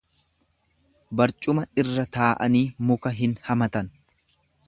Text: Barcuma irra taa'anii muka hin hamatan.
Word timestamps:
Barcuma 1.21 1.65
irra 1.83 2.07
taa'anii 2.17 2.63
muka 2.91 3.13
hin 3.21 3.39
hamatan. 3.51 3.93